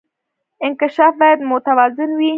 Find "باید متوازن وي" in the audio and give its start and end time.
1.21-2.29